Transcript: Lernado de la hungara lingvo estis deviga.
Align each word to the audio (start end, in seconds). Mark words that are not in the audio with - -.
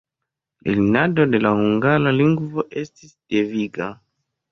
Lernado 0.67 1.25
de 1.33 1.41
la 1.43 1.51
hungara 1.59 2.13
lingvo 2.21 2.65
estis 2.85 3.13
deviga. 3.37 3.91